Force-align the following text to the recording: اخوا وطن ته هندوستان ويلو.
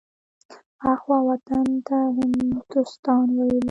اخوا 0.91 1.17
وطن 1.29 1.65
ته 1.87 1.97
هندوستان 2.17 3.27
ويلو. 3.37 3.59